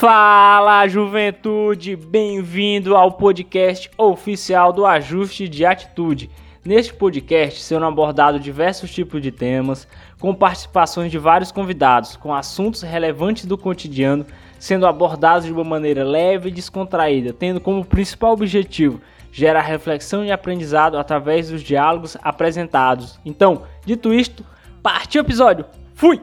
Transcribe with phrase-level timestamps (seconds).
[0.00, 6.30] Fala juventude, bem-vindo ao podcast oficial do Ajuste de Atitude.
[6.64, 9.86] Neste podcast serão abordados diversos tipos de temas,
[10.18, 14.24] com participações de vários convidados, com assuntos relevantes do cotidiano
[14.58, 20.32] sendo abordados de uma maneira leve e descontraída, tendo como principal objetivo gerar reflexão e
[20.32, 23.20] aprendizado através dos diálogos apresentados.
[23.22, 24.46] Então, dito isto,
[24.82, 25.66] partiu o episódio.
[25.94, 26.22] Fui!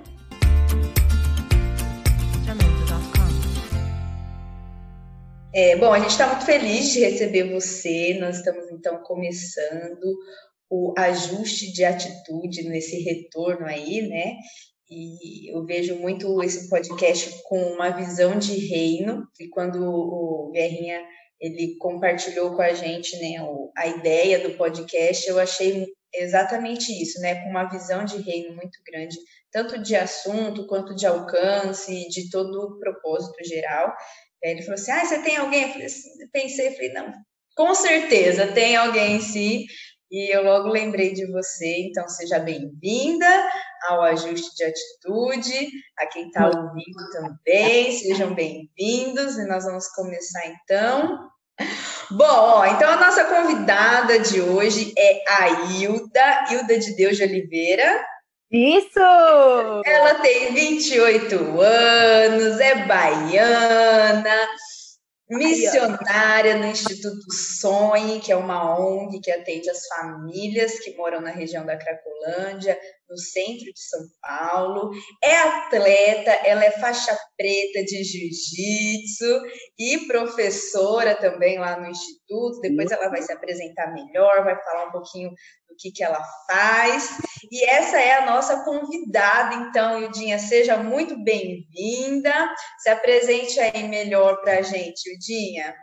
[5.60, 8.16] É, bom, a gente está muito feliz de receber você.
[8.20, 10.16] Nós estamos então começando
[10.70, 14.36] o ajuste de atitude nesse retorno aí, né?
[14.88, 19.24] E eu vejo muito esse podcast com uma visão de reino.
[19.39, 21.04] E quando o Guerrinha
[21.42, 23.44] ele compartilhou com a gente, né,
[23.75, 28.80] a ideia do podcast, eu achei exatamente isso, né, com uma visão de reino muito
[28.86, 29.16] grande,
[29.52, 33.91] tanto de assunto quanto de alcance, de todo o propósito geral.
[34.41, 35.63] Ele falou assim: Ah, você tem alguém?
[35.63, 37.13] Eu falei, assim, pensei, falei, não,
[37.55, 39.66] com certeza tem alguém sim.
[40.09, 43.27] E eu logo lembrei de você, então seja bem-vinda
[43.89, 50.47] ao ajuste de atitude, a quem está ouvindo também, sejam bem-vindos, e nós vamos começar
[50.47, 51.29] então.
[52.09, 58.01] Bom, então a nossa convidada de hoje é a Hilda, Hilda de Deus de Oliveira.
[58.50, 59.00] Isso!
[59.86, 64.48] Ela tem 28 anos, é baiana,
[65.30, 71.31] missionária no Instituto Sonhe, que é uma ONG que atende as famílias que moram na
[71.31, 74.91] região da Cracolândia, no centro de São Paulo.
[75.23, 79.41] É atleta, ela é faixa preta de jiu-jitsu
[79.77, 82.61] e professora também lá no Instituto.
[82.61, 85.31] Depois ela vai se apresentar melhor, vai falar um pouquinho
[85.78, 87.17] que, que ela faz.
[87.52, 92.33] E essa é a nossa convidada, então, Ildinha, seja muito bem-vinda.
[92.80, 95.75] Se apresente aí melhor para a gente, Ildinha.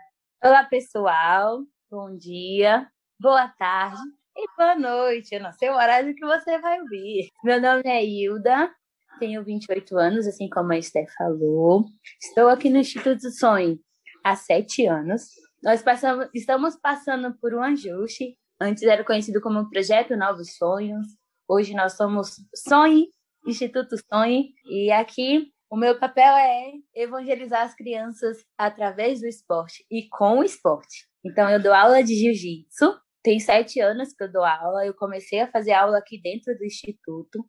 [0.43, 1.61] Olá, pessoal.
[1.91, 2.89] Bom dia,
[3.21, 4.03] boa tarde
[4.37, 5.35] e boa noite.
[5.35, 7.29] Eu não sei o horário que você vai ouvir.
[7.43, 8.71] Meu nome é Hilda,
[9.19, 11.85] tenho 28 anos, assim como a Esther falou.
[12.23, 13.79] Estou aqui no Instituto Sonho
[14.25, 15.23] há sete anos.
[15.63, 21.07] Nós passamos, estamos passando por um ajuste Antes era conhecido como Projeto Novos Sonhos.
[21.49, 23.09] Hoje nós somos Sonhe,
[23.47, 24.55] Instituto Sonhe.
[24.65, 30.45] E aqui o meu papel é evangelizar as crianças através do esporte e com o
[30.45, 31.09] esporte.
[31.25, 32.97] Então eu dou aula de jiu-jitsu.
[33.25, 34.85] Tem sete anos que eu dou aula.
[34.87, 37.45] Eu comecei a fazer aula aqui dentro do instituto.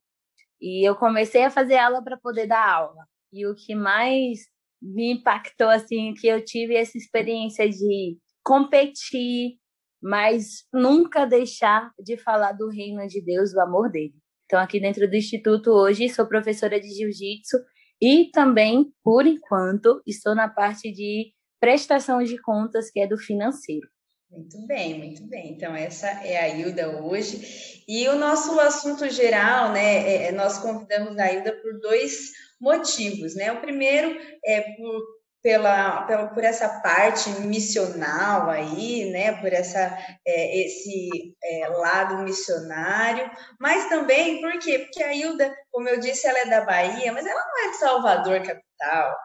[0.61, 3.03] E eu comecei a fazer aula para poder dar aula.
[3.31, 4.39] E o que mais
[4.81, 9.57] me impactou, assim, que eu tive essa experiência de competir,
[10.01, 14.13] mas nunca deixar de falar do reino de Deus, do amor dele.
[14.45, 17.57] Então, aqui dentro do Instituto, hoje, sou professora de jiu-jitsu
[18.01, 23.87] e também, por enquanto, estou na parte de prestação de contas, que é do financeiro.
[24.29, 25.51] Muito bem, muito bem.
[25.51, 27.83] Então, essa é a Hilda hoje.
[27.87, 30.07] E o nosso assunto geral, né?
[30.07, 33.51] É, é nós convidamos a Hilda por dois motivos, né?
[33.51, 35.15] O primeiro é por
[35.45, 43.29] pela, pela, por essa parte missional aí, né, por essa, é, esse é, lado missionário,
[43.59, 44.79] mas também, por quê?
[44.79, 47.77] Porque a Hilda, como eu disse, ela é da Bahia, mas ela não é de
[47.77, 49.15] Salvador, capital.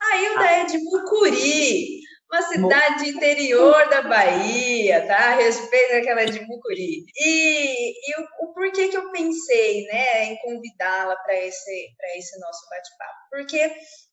[0.00, 0.52] A Hilda ah.
[0.52, 5.34] é de Mucuri, uma cidade interior da Bahia, tá?
[5.34, 7.06] Respeito aquela de Mucuri.
[7.16, 12.68] E, e o, o, porquê que eu pensei, né, em convidá-la para esse, esse nosso
[12.68, 13.18] bate-papo?
[13.30, 13.72] Porque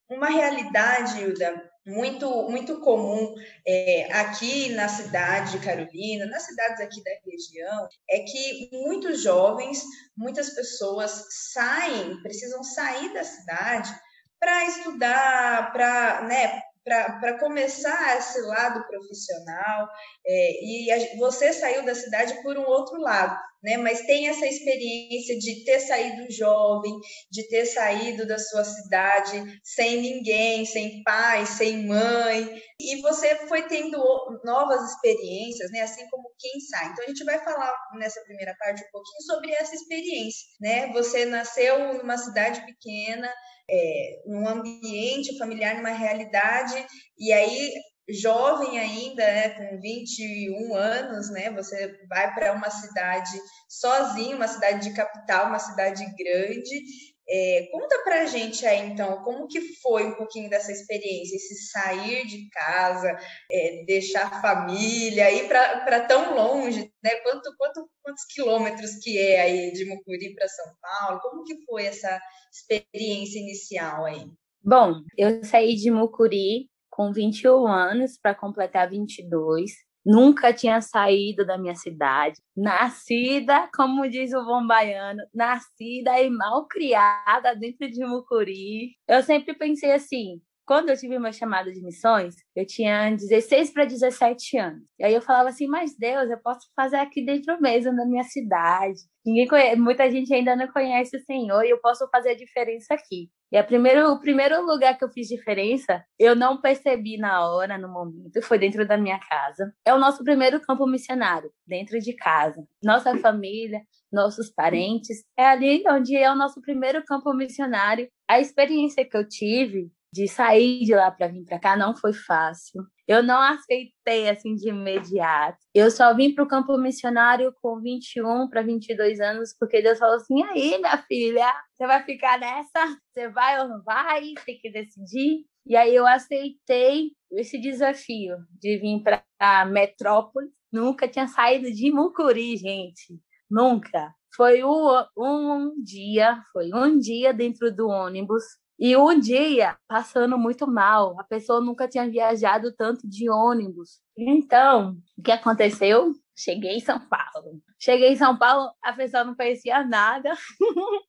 [0.09, 3.33] uma realidade, Hilda, muito, muito comum
[3.67, 9.83] é, aqui na cidade de Carolina, nas cidades aqui da região, é que muitos jovens,
[10.15, 13.93] muitas pessoas saem, precisam sair da cidade
[14.39, 19.89] para estudar, para né, para começar esse lado profissional,
[20.25, 23.75] é, e a, você saiu da cidade por um outro lado, né?
[23.77, 26.93] Mas tem essa experiência de ter saído jovem,
[27.31, 33.63] de ter saído da sua cidade sem ninguém, sem pai, sem mãe, e você foi
[33.63, 33.97] tendo
[34.43, 35.81] novas experiências, né?
[35.81, 36.91] Assim como quem sai.
[36.91, 40.93] Então a gente vai falar nessa primeira parte um pouquinho sobre essa experiência, né?
[40.93, 43.33] Você nasceu numa cidade pequena,
[43.69, 46.75] é, num ambiente familiar, numa realidade,
[47.17, 47.71] e aí
[48.07, 53.31] jovem ainda, né, com 21 anos, né, você vai para uma cidade
[53.67, 56.83] sozinho, uma cidade de capital, uma cidade grande.
[57.27, 61.69] É, conta para a gente aí, então, como que foi um pouquinho dessa experiência, esse
[61.71, 63.17] sair de casa,
[63.51, 67.15] é, deixar a família, ir para tão longe, né?
[67.23, 71.19] Quanto, quanto, quantos quilômetros que é aí de Mucuri para São Paulo?
[71.21, 72.19] Como que foi essa
[72.51, 74.27] experiência inicial aí?
[74.63, 79.84] Bom, eu saí de Mucuri com 21 anos para completar 22.
[80.05, 82.39] Nunca tinha saído da minha cidade.
[82.55, 88.95] Nascida, como diz o bom baiano, nascida e mal criada dentro de Mucuri.
[89.07, 93.85] Eu sempre pensei assim: quando eu tive meu chamado de missões, eu tinha 16 para
[93.85, 94.83] 17 anos.
[94.99, 98.23] E aí eu falava assim, mas Deus, eu posso fazer aqui dentro mesmo, na minha
[98.23, 98.99] cidade.
[99.23, 102.95] Ninguém conhece, muita gente ainda não conhece o Senhor e eu posso fazer a diferença
[102.95, 103.29] aqui.
[103.55, 107.77] E a primeiro, o primeiro lugar que eu fiz diferença, eu não percebi na hora,
[107.77, 109.73] no momento, foi dentro da minha casa.
[109.85, 112.67] É o nosso primeiro campo missionário, dentro de casa.
[112.83, 113.79] Nossa família,
[114.11, 118.09] nossos parentes, é ali onde é o nosso primeiro campo missionário.
[118.29, 122.13] A experiência que eu tive de sair de lá para vir para cá não foi
[122.13, 122.81] fácil.
[123.05, 125.57] Eu não aceitei assim de imediato.
[125.73, 130.15] Eu só vim para o campo missionário com 21 para 22 anos, porque Deus falou
[130.15, 132.97] assim: aí, minha filha, você vai ficar nessa?
[133.11, 134.33] Você vai ou não vai?
[134.45, 135.43] Tem que decidir.
[135.65, 140.47] E aí eu aceitei esse desafio de vir para a metrópole.
[140.71, 143.19] Nunca tinha saído de Mucuri, gente.
[143.51, 144.13] Nunca.
[144.33, 148.43] Foi um, um dia, foi um dia dentro do ônibus
[148.77, 154.01] e um dia, passando muito mal, a pessoa nunca tinha viajado tanto de ônibus.
[154.17, 156.11] Então, o que aconteceu?
[156.35, 157.61] Cheguei em São Paulo.
[157.79, 160.33] Cheguei em São Paulo, a pessoa não conhecia nada.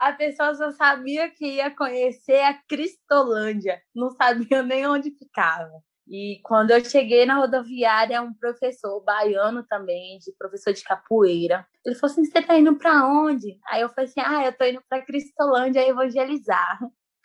[0.00, 5.70] a pessoa só sabia que ia conhecer a Cristolândia, não sabia nem onde ficava.
[6.08, 11.94] E quando eu cheguei na rodoviária, um professor baiano também, de professor de capoeira, ele
[11.94, 13.58] falou assim: Você tá indo para onde?
[13.66, 16.78] Aí eu falei assim: Ah, eu tô indo para Cristolândia evangelizar.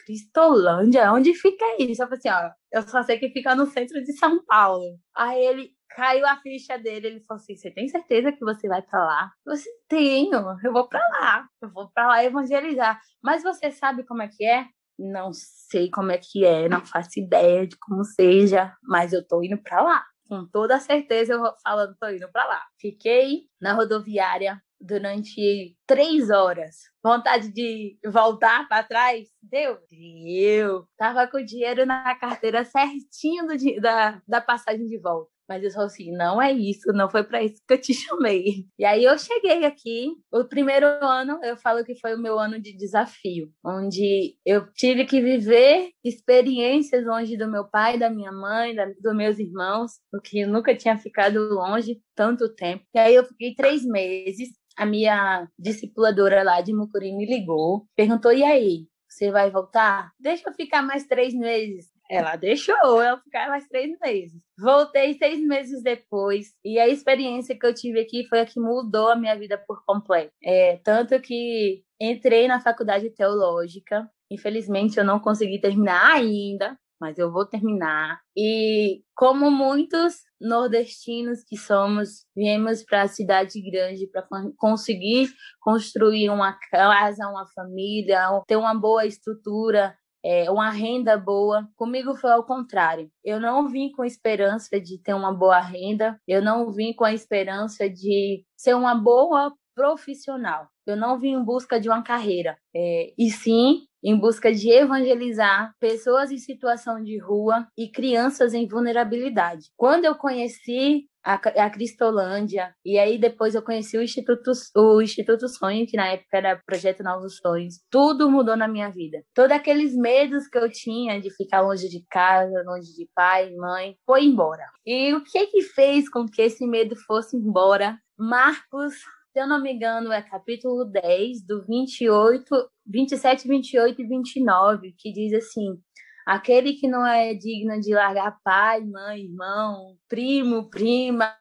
[0.08, 2.02] Cristolândia, onde fica isso?
[2.02, 4.98] Eu falei assim, ó, eu só sei que fica no centro de São Paulo.
[5.14, 8.82] Aí ele caiu a ficha dele, ele falou assim: "Você tem certeza que você vai
[8.82, 11.46] para lá?" Eu falei: "Tenho, eu vou para lá.
[11.62, 13.02] Eu vou para lá evangelizar.
[13.22, 14.66] Mas você sabe como é que é?"
[14.98, 19.44] Não sei como é que é, não faço ideia de como seja, mas eu tô
[19.44, 20.04] indo para lá.
[20.28, 22.64] Com toda certeza eu falando, tô indo para lá.
[22.80, 26.76] Fiquei na rodoviária durante três horas.
[27.04, 29.28] Vontade de voltar para trás?
[29.42, 29.80] Deu?
[29.90, 30.88] Deu.
[30.98, 35.38] Tava com o dinheiro na carteira certinho do, da, da passagem de volta.
[35.48, 38.66] Mas eu falei assim, não é isso, não foi para isso que eu te chamei.
[38.78, 42.60] E aí eu cheguei aqui, o primeiro ano, eu falo que foi o meu ano
[42.60, 48.76] de desafio, onde eu tive que viver experiências longe do meu pai, da minha mãe,
[48.76, 52.84] da, dos meus irmãos, porque eu nunca tinha ficado longe tanto tempo.
[52.94, 58.32] E aí eu fiquei três meses a minha discipuladora lá de Mucuri me ligou, perguntou:
[58.32, 60.12] e aí, você vai voltar?
[60.20, 61.88] Deixa eu ficar mais três meses.
[62.10, 64.42] Ela deixou eu ficar mais três meses.
[64.58, 69.10] Voltei seis meses depois e a experiência que eu tive aqui foi a que mudou
[69.10, 70.32] a minha vida por completo.
[70.42, 74.10] É, tanto que entrei na faculdade teológica.
[74.32, 78.20] Infelizmente eu não consegui terminar ainda, mas eu vou terminar.
[78.36, 84.28] E como muitos nordestinos que somos, viemos para a cidade grande para
[84.58, 85.30] conseguir
[85.60, 91.68] construir uma casa, uma família, ter uma boa estrutura, é, uma renda boa.
[91.76, 93.10] Comigo foi ao contrário.
[93.24, 97.14] Eu não vim com esperança de ter uma boa renda, eu não vim com a
[97.14, 100.68] esperança de ser uma boa profissional.
[100.86, 105.74] Eu não vim em busca de uma carreira, é, e sim em busca de evangelizar
[105.80, 109.66] pessoas em situação de rua e crianças em vulnerabilidade.
[109.76, 115.50] Quando eu conheci a, a Cristolândia, e aí depois eu conheci o Instituto, o Instituto
[115.50, 119.22] Sonho, que na época era Projeto Novos Sonhos, tudo mudou na minha vida.
[119.36, 123.96] Todos aqueles medos que eu tinha de ficar longe de casa, longe de pai, mãe,
[124.06, 124.64] foi embora.
[124.86, 127.98] E o que que fez com que esse medo fosse embora?
[128.18, 128.96] Marcos
[129.38, 132.50] se eu não me engano, é capítulo 10, do 28,
[132.88, 135.78] 27, 28 e 29, que diz assim:
[136.26, 141.36] Aquele que não é digno de largar pai, mãe, irmão, primo, prima,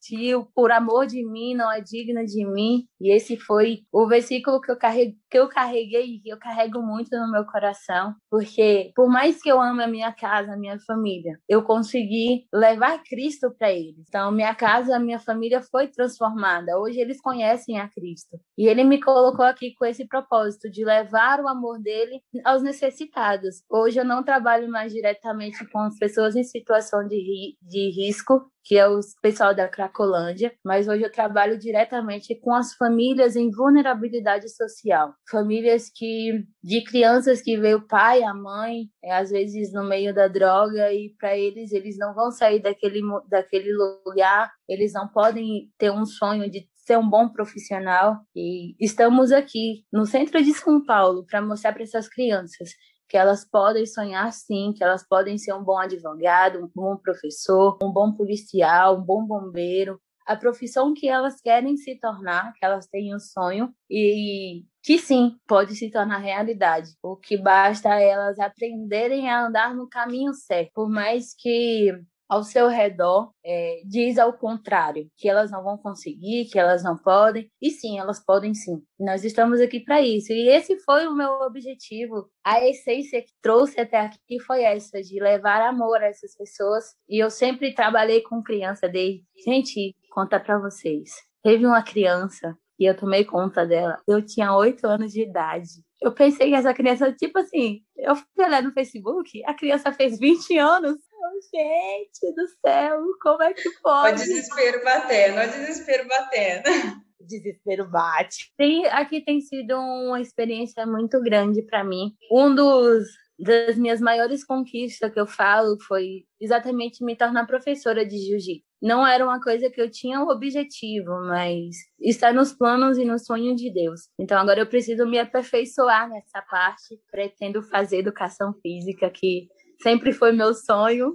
[0.00, 2.84] tio, por amor de mim, não é digno de mim.
[3.00, 7.30] E esse foi o versículo que eu carreguei, que eu carreguei eu carrego muito no
[7.30, 11.62] meu coração, porque por mais que eu ame a minha casa, a minha família, eu
[11.62, 14.04] consegui levar Cristo para eles.
[14.08, 16.78] Então, minha casa, a minha família foi transformada.
[16.78, 18.38] Hoje eles conhecem a Cristo.
[18.56, 23.62] E ele me colocou aqui com esse propósito de levar o amor dele aos necessitados.
[23.70, 28.50] Hoje eu não trabalho mais diretamente com as pessoas em situação de, ri, de risco,
[28.64, 33.50] que é o pessoal da Cracolândia, mas hoje eu trabalho diretamente com as famílias em
[33.50, 35.14] vulnerabilidade social.
[35.30, 40.14] Famílias que de crianças que veio o pai, a mãe, é, às vezes no meio
[40.14, 45.70] da droga e para eles eles não vão sair daquele daquele lugar, eles não podem
[45.78, 50.84] ter um sonho de ser um bom profissional e estamos aqui no centro de São
[50.84, 52.70] Paulo para mostrar para essas crianças
[53.10, 57.76] que elas podem sonhar sim, que elas podem ser um bom advogado, um bom professor,
[57.82, 62.86] um bom policial, um bom bombeiro, a profissão que elas querem se tornar, que elas
[62.86, 66.92] têm um sonho e que sim, pode se tornar realidade.
[67.02, 71.92] O que basta é elas aprenderem a andar no caminho certo, por mais que
[72.30, 76.96] ao seu redor é, diz ao contrário, que elas não vão conseguir, que elas não
[76.96, 78.80] podem, e sim, elas podem sim.
[79.00, 80.32] Nós estamos aqui para isso.
[80.32, 82.30] E esse foi o meu objetivo.
[82.44, 86.84] A essência que trouxe até aqui foi essa, de levar amor a essas pessoas.
[87.08, 89.24] E eu sempre trabalhei com criança desde.
[89.44, 91.10] Gente, contar para vocês.
[91.42, 93.98] Teve uma criança e eu tomei conta dela.
[94.06, 95.68] Eu tinha oito anos de idade.
[96.00, 100.18] Eu pensei que essa criança, tipo assim, eu fui olhar no Facebook, a criança fez
[100.18, 100.96] 20 anos.
[101.22, 104.22] Oh, gente do céu, como é que pode?
[104.22, 107.02] O desespero batendo, o desespero batendo.
[107.20, 108.50] Desespero bate.
[108.56, 112.14] Tem, aqui tem sido uma experiência muito grande para mim.
[112.32, 113.06] Um dos
[113.40, 118.64] das minhas maiores conquistas que eu falo foi exatamente me tornar professora de jiu-jitsu.
[118.82, 123.18] Não era uma coisa que eu tinha o objetivo, mas está nos planos e no
[123.18, 124.08] sonho de Deus.
[124.18, 126.98] Então agora eu preciso me aperfeiçoar nessa parte.
[127.10, 129.48] Pretendo fazer educação física, que
[129.82, 131.14] sempre foi meu sonho.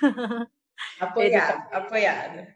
[1.00, 2.46] Apoiado, apoiado.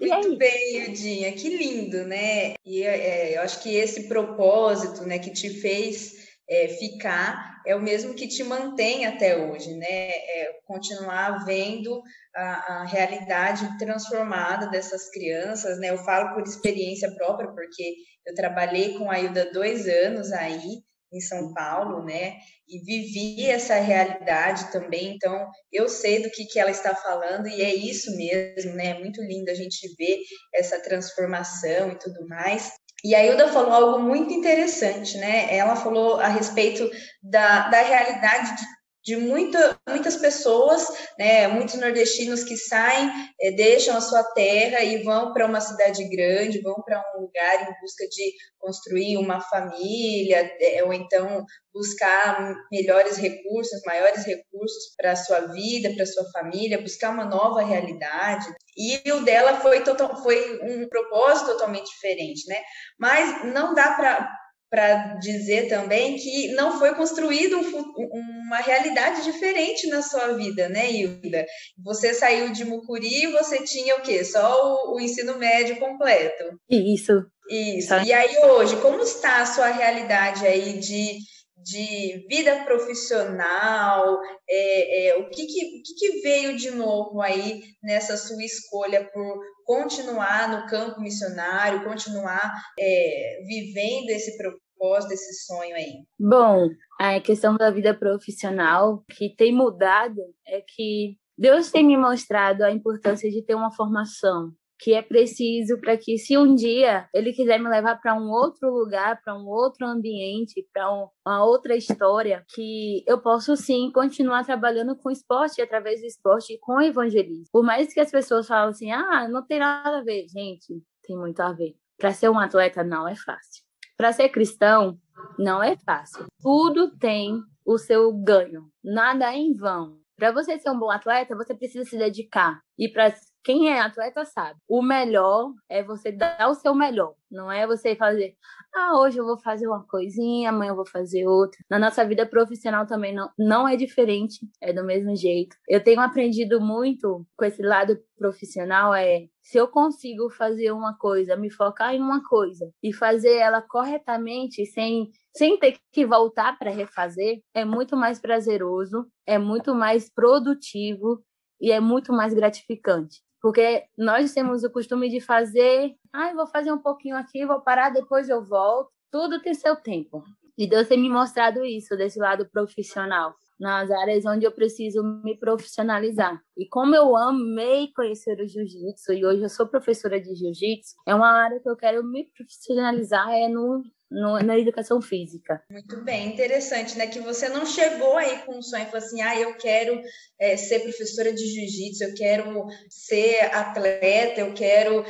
[0.00, 2.54] Muito bem, Ildinha, que lindo, né?
[2.64, 7.80] E é, eu acho que esse propósito, né, que te fez é, ficar é o
[7.80, 10.10] mesmo que te mantém até hoje, né?
[10.10, 12.02] É continuar vendo
[12.34, 15.90] a, a, realidade transformada dessas crianças, né?
[15.90, 17.94] Eu falo por experiência própria, porque
[18.26, 22.36] eu trabalhei com a Ilda dois anos aí em São Paulo, né?
[22.68, 27.62] E vivi essa realidade também, então eu sei do que, que ela está falando e
[27.62, 28.90] é isso mesmo, né?
[28.90, 30.18] É muito lindo a gente ver
[30.54, 32.70] essa transformação e tudo mais.
[33.02, 35.54] E a Hilda falou algo muito interessante, né?
[35.56, 36.88] Ela falou a respeito
[37.22, 40.86] da, da realidade de de muita, muitas pessoas,
[41.18, 46.04] né, muitos nordestinos que saem, é, deixam a sua terra e vão para uma cidade
[46.08, 52.54] grande, vão para um lugar em busca de construir uma família, é, ou então buscar
[52.70, 57.62] melhores recursos, maiores recursos para a sua vida, para a sua família, buscar uma nova
[57.62, 58.46] realidade.
[58.76, 62.60] E o dela foi, total, foi um propósito totalmente diferente, né?
[62.98, 64.39] Mas não dá para
[64.70, 70.90] para dizer também que não foi construído um, uma realidade diferente na sua vida, né,
[70.90, 71.44] Hilda?
[71.82, 74.24] Você saiu de Mucuri e você tinha o quê?
[74.24, 76.44] Só o, o ensino médio completo.
[76.70, 77.12] Isso.
[77.50, 77.92] Isso.
[78.06, 81.18] E aí hoje, como está a sua realidade aí de,
[81.62, 84.18] de vida profissional?
[84.48, 89.08] É, é, o que, que, o que, que veio de novo aí nessa sua escolha
[89.12, 96.04] por continuar no campo missionário, continuar é, vivendo esse propósito, esse sonho aí?
[96.18, 102.64] Bom, a questão da vida profissional que tem mudado é que Deus tem me mostrado
[102.64, 107.32] a importância de ter uma formação que é preciso para que, se um dia ele
[107.32, 111.76] quiser me levar para um outro lugar, para um outro ambiente, para um, uma outra
[111.76, 117.44] história, que eu posso sim continuar trabalhando com esporte, através do esporte e com evangelismo.
[117.52, 121.16] Por mais que as pessoas falem assim, ah, não tem nada a ver, gente, tem
[121.16, 121.74] muito a ver.
[121.98, 123.62] Para ser um atleta não é fácil.
[123.98, 124.98] Para ser cristão
[125.38, 126.24] não é fácil.
[126.40, 128.70] Tudo tem o seu ganho.
[128.82, 130.00] Nada é em vão.
[130.16, 132.60] Para você ser um bom atleta, você precisa se dedicar.
[132.78, 134.58] E para quem é atleta sabe.
[134.68, 137.14] O melhor é você dar o seu melhor.
[137.30, 138.34] Não é você fazer,
[138.74, 141.58] ah, hoje eu vou fazer uma coisinha, amanhã eu vou fazer outra.
[141.68, 145.56] Na nossa vida profissional também não, não é diferente, é do mesmo jeito.
[145.68, 151.36] Eu tenho aprendido muito com esse lado profissional, é se eu consigo fazer uma coisa,
[151.36, 156.70] me focar em uma coisa e fazer ela corretamente, sem, sem ter que voltar para
[156.70, 161.22] refazer, é muito mais prazeroso, é muito mais produtivo
[161.60, 163.20] e é muito mais gratificante.
[163.40, 167.90] Porque nós temos o costume de fazer, ah, vou fazer um pouquinho aqui, vou parar,
[167.90, 168.90] depois eu volto.
[169.10, 170.22] Tudo tem seu tempo.
[170.56, 175.34] E Deus tem me mostrado isso desse lado profissional, nas áreas onde eu preciso me
[175.38, 176.38] profissionalizar.
[176.54, 181.14] E como eu amei conhecer o jiu-jitsu e hoje eu sou professora de jiu-jitsu, é
[181.14, 185.62] uma área que eu quero me profissionalizar é no no, na educação física.
[185.70, 187.06] Muito bem, interessante, né?
[187.06, 190.00] Que você não chegou aí com um sonho e falou assim: ah, eu quero
[190.38, 195.04] é, ser professora de jiu-jitsu, eu quero ser atleta, eu quero.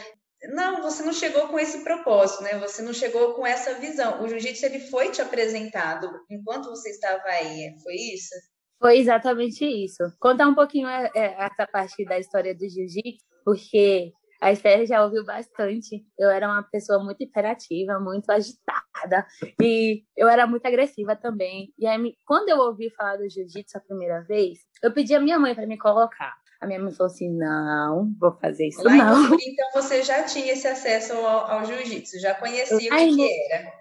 [0.53, 2.59] Não, você não chegou com esse propósito, né?
[2.59, 4.23] Você não chegou com essa visão.
[4.23, 8.35] O jiu-jitsu ele foi te apresentado enquanto você estava aí, foi isso?
[8.79, 10.03] Foi exatamente isso.
[10.19, 15.05] Contar um pouquinho é, é, essa parte da história do jiu-jitsu, porque A Esther já
[15.05, 16.03] ouviu bastante.
[16.19, 19.27] Eu era uma pessoa muito imperativa, muito agitada.
[19.61, 21.73] E eu era muito agressiva também.
[21.79, 25.39] E aí, quando eu ouvi falar do jiu-jitsu a primeira vez, eu pedi a minha
[25.39, 26.35] mãe para me colocar.
[26.61, 29.35] A minha mãe falou assim: não, vou fazer isso Lá não.
[29.35, 33.53] Então você já tinha esse acesso ao, ao jiu-jitsu, já conhecia Ai, o que, que
[33.53, 33.73] era?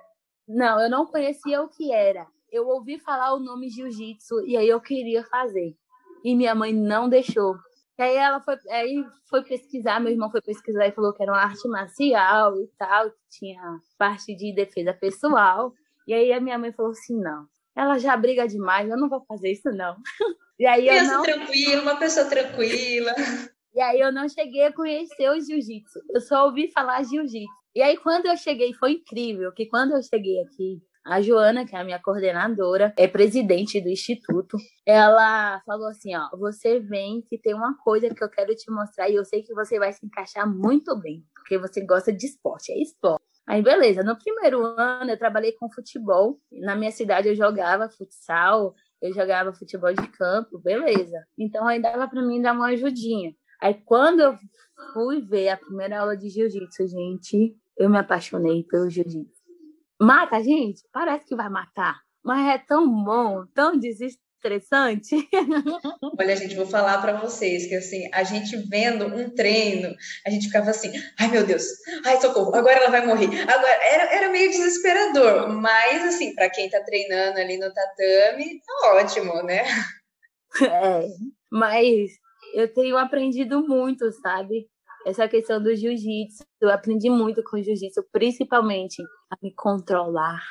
[0.48, 2.26] Não, eu não conhecia o que era.
[2.52, 5.76] Eu ouvi falar o nome jiu-jitsu e aí eu queria fazer.
[6.24, 7.56] E minha mãe não deixou.
[8.00, 11.34] E aí ela foi, aí foi pesquisar, meu irmão foi pesquisar e falou que era
[11.34, 13.62] uma arte marcial e tal, que tinha
[13.98, 15.74] parte de defesa pessoal.
[16.08, 19.22] E aí a minha mãe falou assim: não, ela já briga demais, eu não vou
[19.28, 19.98] fazer isso, não.
[20.58, 21.24] E aí eu não...
[21.24, 23.14] tranquila, uma pessoa tranquila.
[23.74, 26.00] E aí eu não cheguei a conhecer o jiu-jitsu.
[26.10, 27.54] Eu só ouvi falar jiu-jitsu.
[27.76, 31.76] E aí quando eu cheguei, foi incrível, que quando eu cheguei aqui, a Joana, que
[31.76, 34.58] é a minha coordenadora, é presidente do instituto.
[34.86, 39.10] Ela falou assim: ó, você vem que tem uma coisa que eu quero te mostrar
[39.10, 42.72] e eu sei que você vai se encaixar muito bem, porque você gosta de esporte,
[42.72, 43.24] é esporte.
[43.48, 44.04] Aí, beleza.
[44.04, 46.40] No primeiro ano, eu trabalhei com futebol.
[46.52, 51.18] Na minha cidade, eu jogava futsal, eu jogava futebol de campo, beleza.
[51.36, 53.34] Então, aí dava para mim dar uma ajudinha.
[53.60, 54.38] Aí, quando eu
[54.94, 59.39] fui ver a primeira aula de jiu-jitsu, gente, eu me apaixonei pelo jiu-jitsu.
[60.00, 60.82] Mata, gente?
[60.94, 62.00] Parece que vai matar.
[62.24, 65.28] Mas é tão bom, tão desestressante.
[66.18, 69.94] Olha, gente, vou falar para vocês que assim, a gente vendo um treino,
[70.26, 71.66] a gente ficava assim, ai meu Deus,
[72.06, 73.42] ai socorro, agora ela vai morrer.
[73.42, 78.94] Agora era, era meio desesperador, mas assim, para quem tá treinando ali no tatame, tá
[78.94, 79.64] ótimo, né?
[80.62, 81.06] É,
[81.52, 82.12] mas
[82.54, 84.68] eu tenho aprendido muito, sabe?
[85.06, 86.44] Essa questão do jiu-jitsu.
[86.62, 89.02] Eu aprendi muito com jiu-jitsu, principalmente
[89.32, 90.42] a me controlar.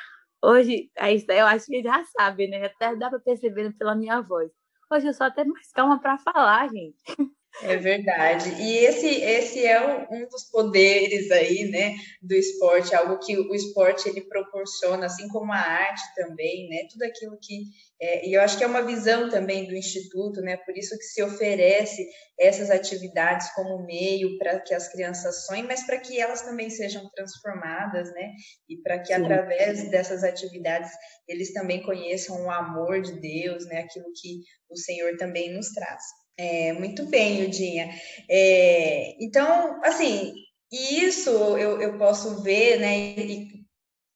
[0.43, 0.89] Hoje,
[1.29, 2.65] eu acho que já sabe, né?
[2.65, 4.49] Até dá para perceber pela minha voz.
[4.91, 6.97] Hoje eu sou até mais calma para falar, gente.
[7.61, 8.49] É verdade.
[8.61, 14.07] E esse, esse é um dos poderes aí, né, do esporte, algo que o esporte
[14.07, 17.63] ele proporciona, assim como a arte também, né, tudo aquilo que
[18.01, 21.03] é, e eu acho que é uma visão também do instituto, né, por isso que
[21.03, 22.07] se oferece
[22.39, 27.09] essas atividades como meio para que as crianças sonhem, mas para que elas também sejam
[27.09, 28.31] transformadas, né,
[28.69, 29.21] e para que Sim.
[29.21, 30.91] através dessas atividades
[31.27, 36.01] eles também conheçam o amor de Deus, né, aquilo que o Senhor também nos traz.
[36.39, 37.89] É, muito bem, Udinha.
[38.29, 40.33] É, então, assim,
[40.71, 43.59] isso eu, eu posso ver, né, e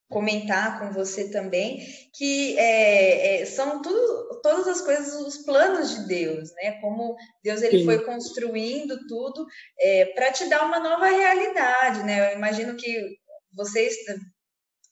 [0.10, 6.08] comentar com você também, que é, é, são tudo, todas as coisas, os planos de
[6.08, 6.80] Deus, né?
[6.80, 7.86] Como Deus ele Sim.
[7.86, 9.46] foi construindo tudo
[9.80, 12.32] é, para te dar uma nova realidade, né?
[12.32, 13.18] Eu imagino que
[13.54, 13.96] vocês,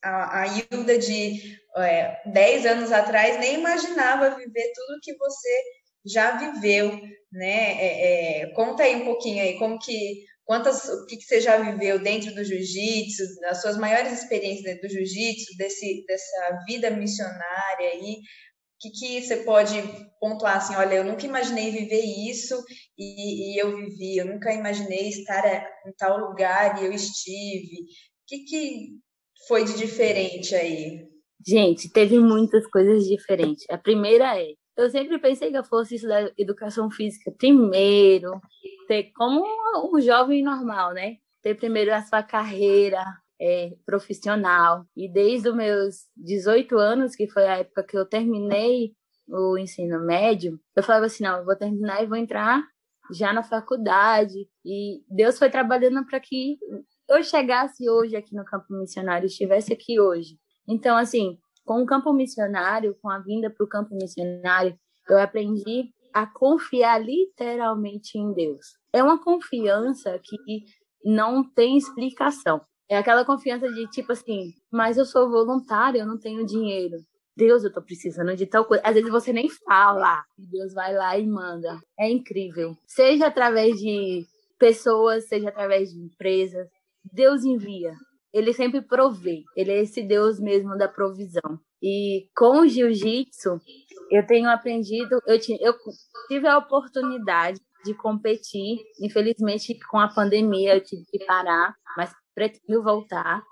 [0.04, 5.64] a, a Hilda de é, 10 anos atrás, nem imaginava viver tudo que você
[6.04, 7.00] já viveu,
[7.32, 7.74] né?
[7.82, 11.58] É, é, conta aí um pouquinho aí como que quantas o que, que você já
[11.58, 17.90] viveu dentro do jiu-jitsu, as suas maiores experiências dentro do jiu-jitsu, desse dessa vida missionária
[17.94, 18.20] aí, o
[18.82, 19.76] que, que você pode
[20.20, 22.56] pontuar assim, olha, eu nunca imaginei viver isso
[22.98, 25.46] e, e eu vivi, eu nunca imaginei estar
[25.88, 27.76] em tal lugar e eu estive.
[27.76, 28.88] O que, que
[29.48, 31.08] foi de diferente aí?
[31.46, 33.66] Gente, teve muitas coisas diferentes.
[33.70, 38.40] A primeira é eu sempre pensei que eu fosse estudar educação física primeiro,
[38.88, 39.44] ter como
[39.94, 41.18] um jovem normal, né?
[41.42, 43.04] Ter primeiro a sua carreira
[43.40, 44.86] é, profissional.
[44.96, 48.94] E desde os meus 18 anos, que foi a época que eu terminei
[49.28, 52.64] o ensino médio, eu falava assim: não, eu vou terminar e vou entrar
[53.12, 54.48] já na faculdade.
[54.66, 56.58] E Deus foi trabalhando para que
[57.10, 60.38] eu chegasse hoje aqui no campo missionário, estivesse aqui hoje.
[60.68, 64.76] Então, assim, com o campo missionário, com a vinda para o campo missionário,
[65.10, 68.66] eu aprendi a confiar literalmente em Deus.
[68.94, 70.38] É uma confiança que
[71.04, 72.62] não tem explicação.
[72.90, 76.98] É aquela confiança de tipo assim, mas eu sou voluntário, eu não tenho dinheiro.
[77.36, 78.84] Deus, eu estou precisando de tal coisa.
[78.86, 81.80] Às vezes você nem fala, Deus vai lá e manda.
[81.98, 82.76] É incrível.
[82.86, 84.26] Seja através de
[84.60, 86.68] pessoas, seja através de empresas,
[87.14, 87.96] Deus envia
[88.34, 89.44] ele sempre provê.
[89.56, 91.60] Ele é esse Deus mesmo da provisão.
[91.82, 93.60] E com o jiu-jitsu,
[94.12, 95.74] eu tenho aprendido, eu, eu
[96.28, 98.78] tive a oportunidade de competir.
[99.02, 103.44] Infelizmente, com a pandemia, eu tive que parar, mas pretendo voltar.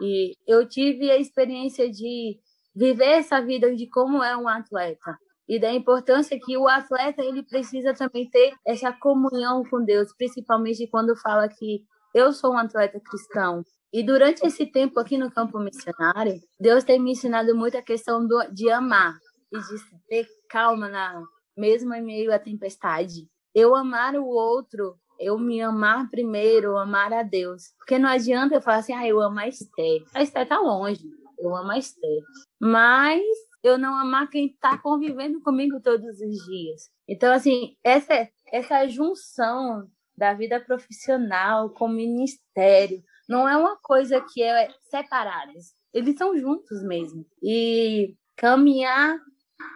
[0.00, 2.38] E eu tive a experiência de
[2.74, 5.16] viver essa vida de como é um atleta
[5.48, 10.86] e da importância que o atleta ele precisa também ter essa comunhão com Deus, principalmente
[10.88, 11.82] quando fala que
[12.14, 17.00] eu sou um atleta cristão, e durante esse tempo aqui no campo missionário, Deus tem
[17.00, 19.16] me ensinado muito a questão do, de amar
[19.52, 21.22] e de ter calma na
[21.56, 23.28] mesmo em meio à tempestade.
[23.54, 27.74] Eu amar o outro eu me amar primeiro, amar a Deus.
[27.76, 30.04] Porque não adianta eu falar assim, ah, eu amo a Esther.
[30.14, 31.04] A Esther tá longe,
[31.38, 32.22] eu amo a Esther.
[32.60, 33.22] Mas
[33.62, 36.90] eu não amar quem está convivendo comigo todos os dias.
[37.08, 44.20] Então, assim, essa, essa junção da vida profissional com o ministério não é uma coisa
[44.20, 45.52] que é separada.
[45.92, 47.26] Eles são juntos mesmo.
[47.42, 49.18] E caminhar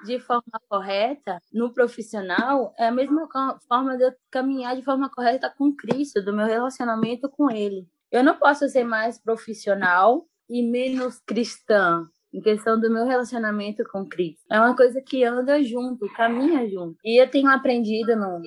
[0.04, 3.28] de forma correta no profissional é a mesma
[3.68, 7.86] forma de eu caminhar de forma correta com Cristo, do meu relacionamento com Ele.
[8.10, 14.06] Eu não posso ser mais profissional e menos cristã em questão do meu relacionamento com
[14.06, 14.44] Cristo.
[14.50, 16.96] É uma coisa que anda junto, caminha junto.
[17.04, 18.40] E eu tenho aprendido no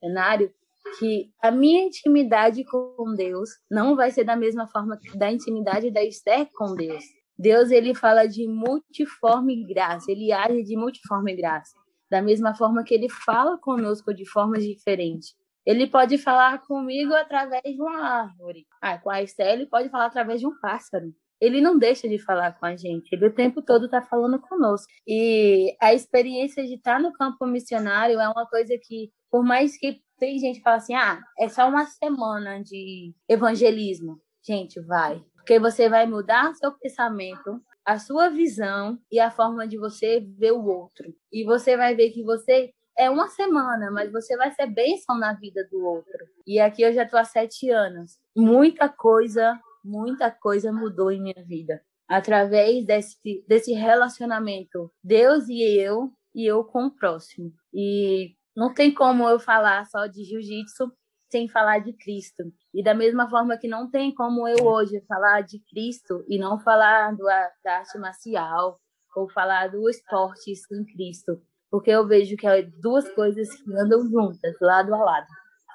[0.00, 0.52] cenário
[0.98, 6.02] que a minha intimidade com Deus não vai ser da mesma forma da intimidade da
[6.04, 7.04] Esther com Deus.
[7.38, 11.72] Deus ele fala de multiforme graça, ele age de multiforme graça,
[12.10, 15.34] da mesma forma que ele fala conosco de formas diferentes.
[15.64, 18.66] Ele pode falar comigo através de uma árvore.
[18.80, 21.12] Ah, com a Esther ele pode falar através de um pássaro.
[21.40, 24.86] Ele não deixa de falar com a gente, ele o tempo todo está falando conosco.
[25.06, 29.76] E a experiência de estar tá no campo missionário é uma coisa que, por mais
[29.76, 34.20] que tem gente que fala assim, ah, é só uma semana de evangelismo.
[34.40, 35.20] Gente, vai.
[35.34, 40.52] Porque você vai mudar seu pensamento, a sua visão e a forma de você ver
[40.52, 41.12] o outro.
[41.32, 45.32] E você vai ver que você é uma semana, mas você vai ser bênção na
[45.32, 46.24] vida do outro.
[46.46, 48.12] E aqui eu já estou há sete anos.
[48.36, 51.82] Muita coisa, muita coisa mudou em minha vida.
[52.08, 57.52] Através desse, desse relacionamento, Deus e eu, e eu com o próximo.
[57.74, 60.92] E não tem como eu falar só de jiu-jitsu
[61.30, 62.44] sem falar de Cristo.
[62.74, 66.60] E da mesma forma que não tem como eu hoje falar de Cristo e não
[66.60, 67.24] falar do,
[67.64, 68.78] da arte marcial
[69.16, 74.06] ou falar do esporte sem Cristo, porque eu vejo que é duas coisas que andam
[74.08, 75.26] juntas, lado a lado,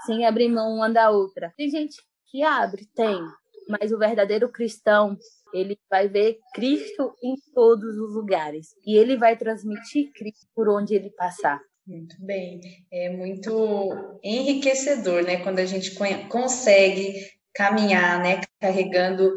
[0.06, 1.52] sem abrir mão uma da outra.
[1.58, 1.98] Tem gente
[2.30, 3.20] que abre, tem,
[3.68, 5.18] mas o verdadeiro cristão,
[5.54, 10.96] ele vai ver Cristo em todos os lugares e ele vai transmitir Cristo por onde
[10.96, 11.60] ele passar.
[11.88, 12.60] Muito bem,
[12.92, 15.98] é muito enriquecedor, né, quando a gente
[16.28, 17.14] consegue
[17.54, 19.34] caminhar, né, carregando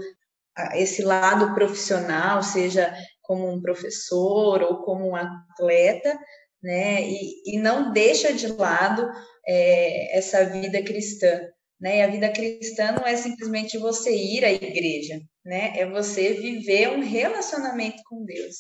[0.74, 6.18] esse lado profissional, seja como um professor ou como um atleta,
[6.60, 9.08] né, e, e não deixa de lado
[9.46, 11.40] é, essa vida cristã,
[11.80, 16.34] né, e a vida cristã não é simplesmente você ir à igreja, né, é você
[16.34, 18.56] viver um relacionamento com Deus.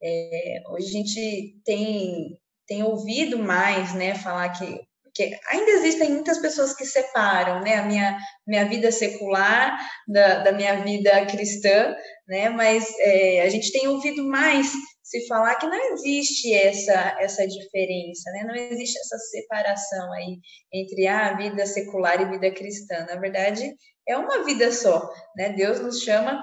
[0.00, 4.80] É, hoje a gente tem tem ouvido mais, né, falar que,
[5.14, 10.52] que ainda existem muitas pessoas que separam, né, a minha, minha vida secular da, da
[10.52, 11.94] minha vida cristã,
[12.26, 17.46] né, mas é, a gente tem ouvido mais se falar que não existe essa, essa
[17.46, 20.38] diferença, né, não existe essa separação aí
[20.72, 23.72] entre ah, a vida secular e vida cristã, na verdade
[24.08, 26.42] é uma vida só, né, Deus nos chama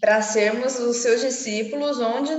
[0.00, 2.32] para sermos os seus discípulos onde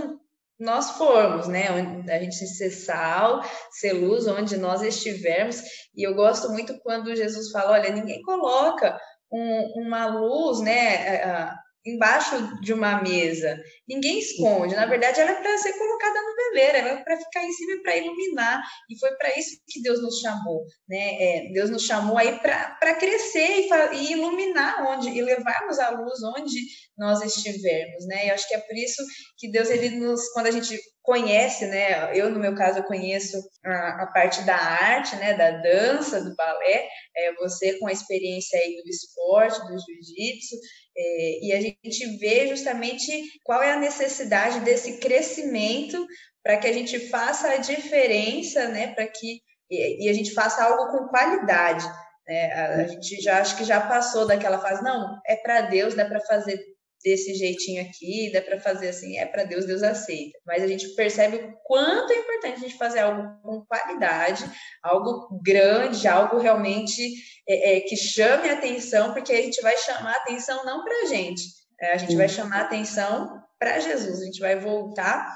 [0.60, 1.68] nós formos, né?
[2.10, 3.41] A gente ser sal,
[3.72, 5.62] ser luz onde nós estivermos.
[5.96, 8.98] E eu gosto muito quando Jesus fala: olha, ninguém coloca
[9.32, 11.54] um, uma luz, né?
[11.86, 13.62] Embaixo de uma mesa.
[13.88, 14.76] Ninguém esconde.
[14.76, 17.74] Na verdade, ela é para ser colocada no veleiro, ela é para ficar em cima
[17.74, 18.63] e para iluminar.
[18.89, 21.21] E foi para isso que Deus nos chamou, né?
[21.21, 26.24] É, Deus nos chamou aí para crescer e, e, iluminar onde e levarmos a luz
[26.24, 26.60] onde
[26.98, 28.30] nós estivermos, né?
[28.30, 29.04] Eu acho que é por isso
[29.38, 32.17] que Deus ele nos, quando a gente conhece, né?
[32.17, 35.34] Eu no meu caso eu conheço a, a parte da arte, né?
[35.36, 36.88] Da dança, do balé.
[37.15, 40.56] É, você com a experiência aí do esporte, do jiu-jitsu.
[40.97, 43.12] É, e a gente vê justamente
[43.43, 46.05] qual é a necessidade desse crescimento
[46.41, 48.93] para que a gente faça a diferença, né?
[48.93, 51.86] Para que e, e, a gente faça algo com qualidade.
[52.27, 52.53] Né?
[52.53, 56.05] A, a gente já acho que já passou daquela fase, não, é para Deus, dá
[56.05, 56.63] para fazer
[57.06, 60.39] desse jeitinho aqui, dá para fazer assim, é para Deus, Deus aceita.
[60.44, 64.44] Mas a gente percebe o quanto é importante a gente fazer algo com qualidade,
[64.82, 67.13] algo grande, algo realmente
[67.48, 71.04] é, é, que chame a atenção, porque a gente vai chamar a atenção não para
[71.04, 71.44] a gente,
[71.80, 75.32] é, a gente vai chamar a atenção para Jesus, a gente vai voltar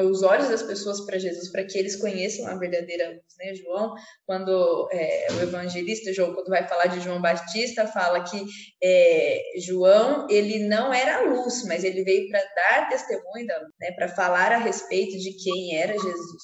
[0.00, 3.54] os olhos das pessoas para Jesus, para que eles conheçam a verdadeira luz, né?
[3.54, 3.94] João,
[4.26, 8.42] quando é, o evangelista João, quando vai falar de João Batista, fala que
[8.82, 13.46] é, João ele não era luz, mas ele veio para dar testemunho,
[13.78, 13.92] né?
[13.94, 16.42] Para falar a respeito de quem era Jesus.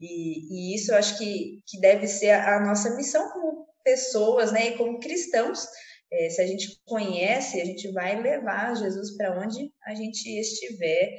[0.00, 4.68] E, e, isso eu acho que, que deve ser a nossa missão como pessoas, né?
[4.68, 5.66] E como cristãos.
[6.10, 11.10] É, se a gente conhece, a gente vai levar Jesus para onde a gente estiver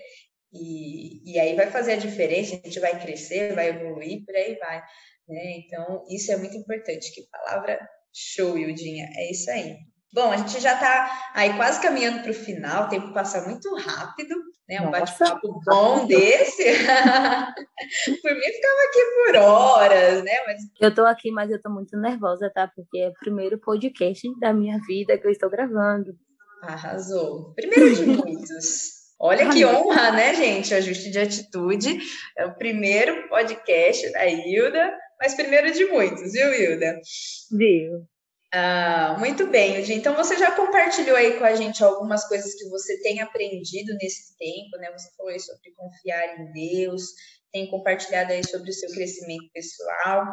[0.52, 4.56] e, e aí vai fazer a diferença, a gente vai crescer, vai evoluir, por aí
[4.56, 4.82] vai.
[5.28, 5.58] Né?
[5.58, 7.80] Então, isso é muito importante, que palavra
[8.14, 9.08] Show, Ildinha.
[9.16, 9.78] É isso aí.
[10.12, 13.72] Bom, a gente já está aí quase caminhando para o final, o tempo passa muito
[13.76, 14.36] rápido,
[14.68, 14.82] né?
[14.82, 16.64] Um bate-papo bom desse.
[18.24, 20.32] por mim, ficava aqui por horas, né?
[20.48, 20.62] Mas...
[20.82, 22.68] Eu estou aqui, mas eu estou muito nervosa, tá?
[22.76, 26.12] Porque é o primeiro podcast da minha vida que eu estou gravando.
[26.64, 27.54] Arrasou.
[27.54, 28.99] Primeiro de muitos.
[29.22, 30.74] Olha que honra, né, gente?
[30.74, 32.00] Ajuste de atitude.
[32.38, 36.98] É o primeiro podcast da Hilda, mas primeiro de muitos, viu, Hilda?
[37.52, 38.08] Viu.
[38.54, 39.94] Ah, muito bem, Hilda.
[39.94, 44.38] Então você já compartilhou aí com a gente algumas coisas que você tem aprendido nesse
[44.38, 44.90] tempo, né?
[44.94, 47.04] Você falou aí sobre confiar em Deus,
[47.52, 50.28] tem compartilhado aí sobre o seu crescimento pessoal.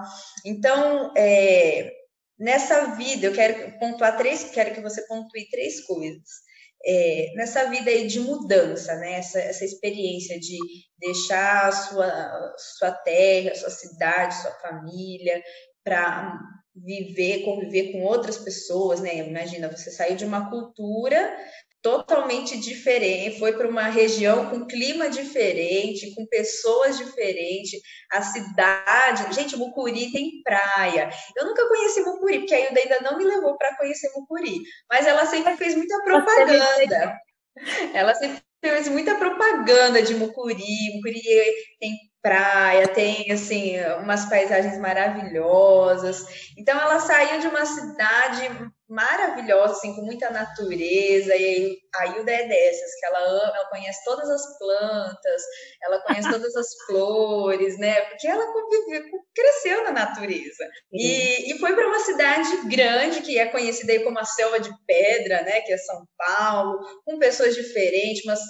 [0.44, 1.90] Então, é,
[2.38, 6.45] nessa vida, eu quero pontuar três, quero que você pontue três coisas
[6.86, 9.14] é, nessa vida aí de mudança, né?
[9.14, 10.56] Essa, essa experiência de
[10.98, 15.42] deixar a sua, sua terra, sua cidade, sua família,
[15.82, 16.38] para
[16.74, 19.16] viver, conviver com outras pessoas, né?
[19.16, 21.36] Imagina, você saiu de uma cultura
[21.86, 29.32] totalmente diferente, foi para uma região com clima diferente, com pessoas diferentes, a cidade.
[29.32, 31.08] Gente, Mucuri tem praia.
[31.36, 35.06] Eu nunca conheci Mucuri, porque a Hilda ainda não me levou para conhecer Mucuri, mas
[35.06, 37.16] ela sempre fez muita propaganda.
[37.94, 40.92] Ela sempre fez muita propaganda de Mucuri.
[40.92, 41.22] Mucuri
[41.78, 46.24] tem praia, tem assim umas paisagens maravilhosas.
[46.56, 48.50] Então ela saiu de uma cidade
[48.88, 54.04] maravilhosa, assim, com muita natureza, e a Hilda é dessas, que ela ama, ela conhece
[54.04, 55.42] todas as plantas,
[55.82, 58.00] ela conhece todas as flores, né?
[58.02, 59.02] Porque ela conviveu,
[59.34, 60.68] cresceu na natureza.
[60.92, 64.70] E, e foi para uma cidade grande, que é conhecida aí como a Selva de
[64.86, 65.60] Pedra, né?
[65.62, 68.40] Que é São Paulo, com pessoas diferentes, mas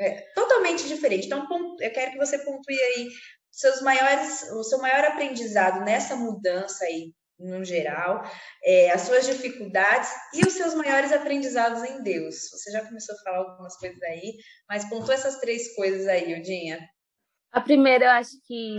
[0.00, 1.26] é, totalmente diferente.
[1.26, 1.46] Então,
[1.80, 3.08] eu quero que você pontue aí
[3.50, 8.22] seus maiores, o seu maior aprendizado nessa mudança aí no geral,
[8.64, 12.34] é, as suas dificuldades e os seus maiores aprendizados em Deus.
[12.50, 14.34] Você já começou a falar algumas coisas aí,
[14.68, 16.80] mas pontua essas três coisas aí, Odinha.
[17.52, 18.78] A primeira, eu acho que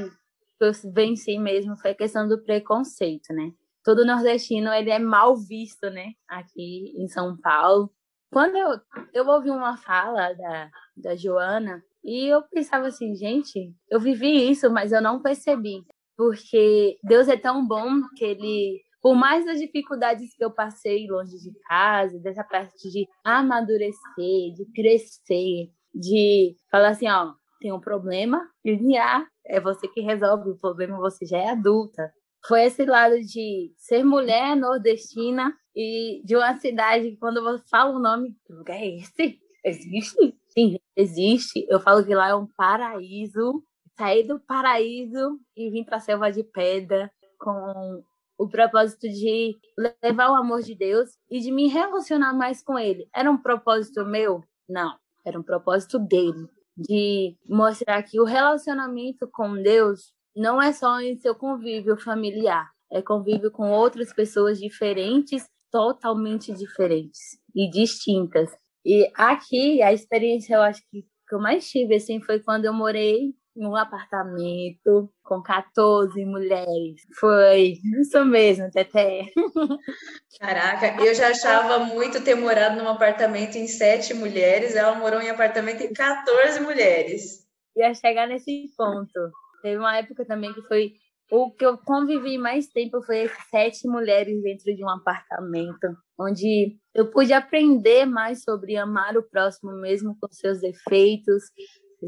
[0.59, 3.51] eu venci mesmo foi a questão do preconceito, né?
[3.83, 6.11] Todo nordestino, ele é mal visto, né?
[6.27, 7.89] Aqui em São Paulo.
[8.31, 8.79] Quando eu,
[9.13, 14.69] eu ouvi uma fala da, da Joana, e eu pensava assim, gente, eu vivi isso,
[14.71, 15.83] mas eu não percebi
[16.19, 21.37] porque Deus é tão bom que ele, por mais as dificuldades que eu passei longe
[21.37, 28.45] de casa, dessa parte de amadurecer, de crescer, de falar assim, ó, tem um problema,
[28.65, 32.11] e ah, é você que resolve o problema, você já é adulta.
[32.47, 37.95] Foi esse lado de ser mulher nordestina e de uma cidade que quando você fala
[37.95, 39.39] o nome, que lugar é esse?
[39.63, 40.35] Existe?
[40.47, 41.65] Sim, existe.
[41.69, 43.63] Eu falo que lá é um paraíso
[43.99, 48.01] sair do paraíso e vir para a selva de pedra com
[48.37, 49.57] o propósito de
[50.01, 53.09] levar o amor de Deus e de me relacionar mais com Ele.
[53.13, 54.41] Era um propósito meu?
[54.69, 56.47] Não, era um propósito dele,
[56.77, 63.01] de mostrar que o relacionamento com Deus não é só em seu convívio familiar, é
[63.01, 68.49] convívio com outras pessoas diferentes, totalmente diferentes e distintas.
[68.85, 72.73] E aqui a experiência eu acho que que eu mais tive assim foi quando eu
[72.73, 77.01] morei num apartamento com 14 mulheres.
[77.19, 79.25] Foi isso mesmo, Teté.
[80.39, 85.29] Caraca, eu já achava muito ter morado num apartamento em sete mulheres, ela morou em
[85.29, 87.45] apartamento em 14 mulheres.
[87.75, 89.31] Ia chegar nesse ponto.
[89.61, 90.93] Teve uma época também que foi
[91.31, 97.11] o que eu convivi mais tempo foi sete mulheres dentro de um apartamento, onde eu
[97.11, 101.43] pude aprender mais sobre amar o próximo mesmo com seus defeitos,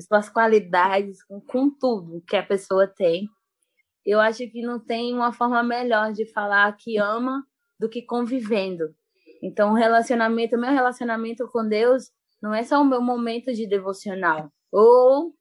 [0.07, 3.29] suas qualidades, com, com tudo que a pessoa tem.
[4.03, 7.45] Eu acho que não tem uma forma melhor de falar que ama
[7.79, 8.85] do que convivendo.
[9.43, 12.05] Então, o relacionamento, meu relacionamento com Deus
[12.41, 15.31] não é só o meu momento de devocional, ou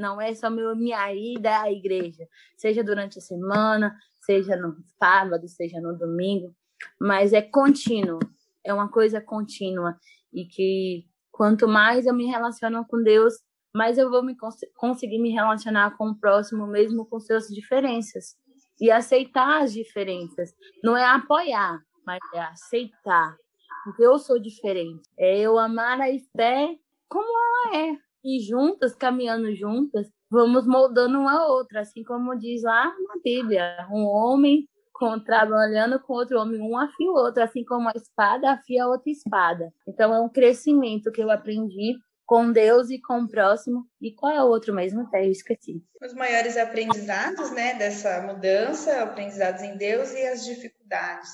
[0.00, 5.46] não é só meu, minha ida à igreja, seja durante a semana, seja no sábado,
[5.46, 6.54] seja no domingo,
[6.98, 8.18] mas é contínuo,
[8.64, 9.96] é uma coisa contínua
[10.32, 13.34] e que quanto mais eu me relaciono com Deus,
[13.74, 18.36] mas eu vou me cons conseguir me relacionar com o próximo mesmo com suas diferenças
[18.80, 20.54] e aceitar as diferenças.
[20.82, 23.36] Não é apoiar, mas é aceitar,
[23.84, 25.02] porque eu sou diferente.
[25.18, 26.74] É eu amar a Esté
[27.08, 32.62] como ela é e juntas, caminhando juntas, vamos moldando uma a outra, assim como diz
[32.62, 37.64] lá na Bíblia, um homem com, trabalhando com outro homem, um afia o outro, assim
[37.64, 39.72] como a espada afia a outra espada.
[39.88, 43.86] Então é um crescimento que eu aprendi com Deus e com o próximo.
[44.00, 45.00] E qual é o outro mesmo?
[45.00, 45.82] Até eu esqueci.
[46.00, 51.30] Os maiores aprendizados, né, dessa mudança, aprendizados em Deus e as dificuldades.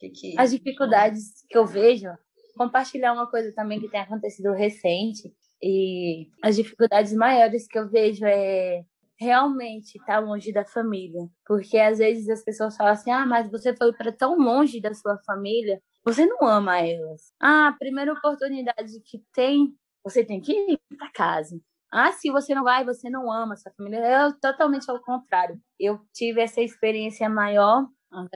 [0.00, 0.34] Que que...
[0.36, 2.08] As dificuldades que eu vejo,
[2.56, 8.24] compartilhar uma coisa também que tem acontecido recente, e as dificuldades maiores que eu vejo
[8.26, 8.82] é
[9.18, 11.28] realmente estar longe da família.
[11.46, 14.94] Porque às vezes as pessoas falam assim: ah, mas você foi para tão longe da
[14.94, 17.32] sua família, você não ama elas.
[17.40, 21.60] Ah, a primeira oportunidade que tem, você tem que ir para casa.
[21.90, 23.98] Ah, se você não vai, você não ama sua família.
[23.98, 25.60] É totalmente ao contrário.
[25.80, 27.86] Eu tive essa experiência maior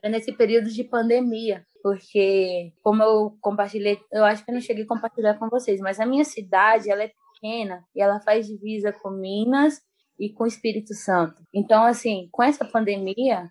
[0.05, 4.89] nesse período de pandemia, porque como eu compartilhei, eu acho que eu não cheguei a
[4.89, 9.11] compartilhar com vocês, mas a minha cidade, ela é pequena e ela faz divisa com
[9.11, 9.81] Minas
[10.19, 11.43] e com o Espírito Santo.
[11.53, 13.51] Então, assim, com essa pandemia,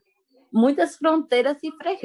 [0.52, 1.58] muitas fronteiras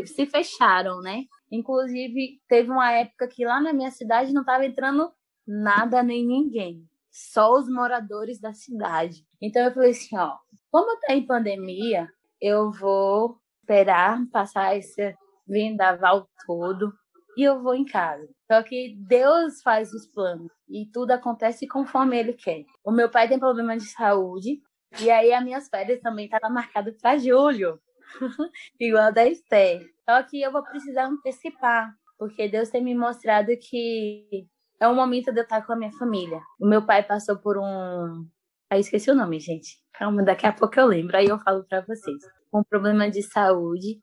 [0.06, 1.24] se, fecharam, né?
[1.50, 5.10] Inclusive, teve uma época que lá na minha cidade não estava entrando
[5.46, 9.24] nada nem ninguém, só os moradores da cidade.
[9.40, 10.34] Então eu falei assim, ó,
[10.70, 12.08] como tá em pandemia,
[12.40, 15.14] eu vou esperar passar esse
[15.46, 16.92] vendaval todo
[17.36, 18.26] e eu vou em casa.
[18.50, 22.64] Só que Deus faz os planos e tudo acontece conforme Ele quer.
[22.84, 24.60] O meu pai tem problema de saúde
[25.00, 27.78] e aí as minhas férias também estavam marcadas para julho,
[28.80, 29.86] igual da Esther.
[30.08, 34.46] Só que eu vou precisar antecipar, porque Deus tem me mostrado que
[34.80, 36.40] é o momento de eu estar com a minha família.
[36.60, 38.26] O meu pai passou por um.
[38.70, 39.78] Aí esqueci o nome, gente.
[39.92, 42.22] Calma, daqui a pouco eu lembro, aí eu falo para vocês.
[42.52, 44.00] Um problema de saúde.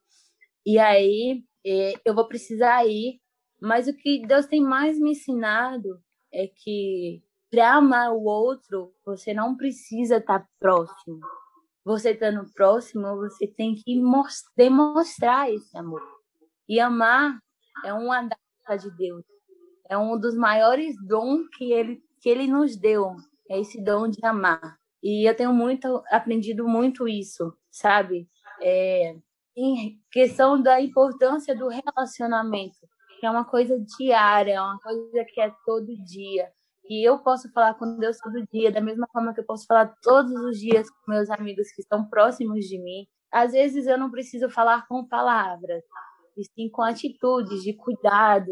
[0.66, 3.22] E aí é, eu vou precisar ir
[3.64, 5.98] mas o que Deus tem mais me ensinado
[6.34, 11.22] é que para amar o outro, você não precisa estar próximo.
[11.86, 14.02] Você estando próximo, você tem que
[14.58, 16.02] demonstrar esse amor.
[16.68, 17.40] E amar
[17.86, 19.24] é uma dádiva de Deus.
[19.90, 23.16] É um dos maiores dons que ele, que ele nos deu.
[23.50, 24.78] É esse dom de amar.
[25.02, 28.28] E eu tenho muito aprendido muito isso, sabe?
[28.62, 29.16] É,
[29.56, 32.78] em questão da importância do relacionamento
[33.24, 36.52] que é uma coisa diária, é uma coisa que é todo dia.
[36.90, 39.96] E eu posso falar com Deus todo dia, da mesma forma que eu posso falar
[40.02, 43.08] todos os dias com meus amigos que estão próximos de mim.
[43.32, 45.86] Às vezes eu não preciso falar com palavras,
[46.36, 48.52] e sim com atitudes de cuidado,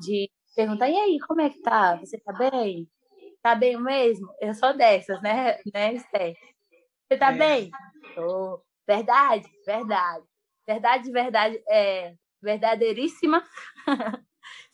[0.00, 1.96] de perguntar: e aí, como é que tá?
[1.96, 2.88] Você tá bem?
[3.42, 4.28] Tá bem mesmo?
[4.40, 6.36] Eu sou dessas, né, né Esther?
[7.08, 7.36] Você tá é.
[7.36, 7.70] bem?
[8.16, 10.24] Oh, verdade, verdade.
[10.66, 11.62] Verdade, verdade.
[11.68, 13.42] É, verdadeiríssima.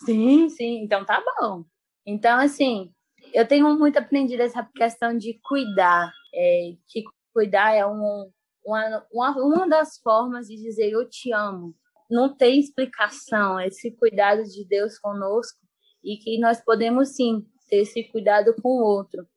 [0.05, 1.65] sim, sim, então tá bom.
[2.07, 2.93] Então, assim,
[3.33, 8.31] eu tenho muito aprendido essa questão de cuidar, é, que cuidar é um,
[8.65, 11.75] uma, uma, uma das formas de dizer eu te amo.
[12.11, 15.59] Não tem explicação esse cuidado de Deus conosco
[16.03, 19.29] e que nós podemos sim ter esse cuidado com o outro,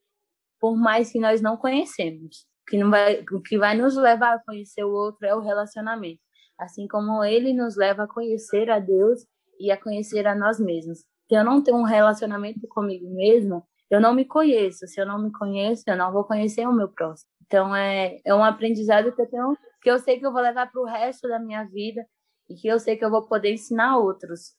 [0.60, 2.48] por mais que nós não conhecemos.
[2.68, 6.23] Que, não vai, o que vai nos levar a conhecer o outro é o relacionamento
[6.64, 9.26] assim como ele nos leva a conhecer a Deus
[9.60, 11.00] e a conhecer a nós mesmos.
[11.28, 14.88] Se eu não tenho um relacionamento comigo mesma, eu não me conheço.
[14.88, 17.30] Se eu não me conheço, eu não vou conhecer o meu próximo.
[17.46, 20.72] Então é, é um aprendizado que eu tenho, que eu sei que eu vou levar
[20.72, 22.06] para o resto da minha vida
[22.50, 24.54] e que eu sei que eu vou poder ensinar outros.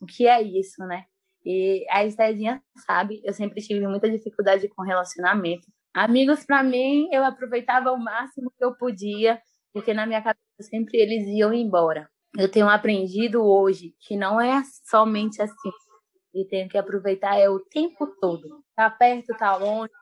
[0.00, 1.04] O que é isso, né?
[1.44, 5.66] E a Estezinha sabe, eu sempre tive muita dificuldade com relacionamento.
[5.94, 9.40] Amigos, para mim, eu aproveitava o máximo que eu podia,
[9.78, 12.10] porque na minha cabeça sempre eles iam embora.
[12.36, 15.70] Eu tenho aprendido hoje que não é somente assim.
[16.34, 18.62] E tenho que aproveitar é o tempo todo.
[18.74, 19.92] Tá perto, tá longe.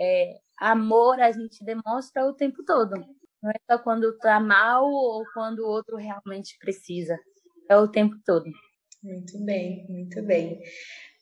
[0.00, 2.94] É, amor a gente demonstra o tempo todo.
[3.42, 7.18] Não é só quando tá mal ou quando o outro realmente precisa.
[7.68, 8.46] É o tempo todo.
[9.02, 10.58] Muito bem, muito bem.